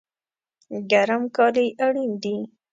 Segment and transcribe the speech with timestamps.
[0.91, 2.37] ګرم کالی اړین دي